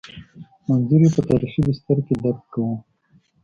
منظور 0.67 1.01
یې 1.05 1.09
په 1.15 1.21
تاریخي 1.29 1.61
بستر 1.67 1.97
کې 2.05 2.15
درک 2.23 2.43
کوو. 2.53 2.71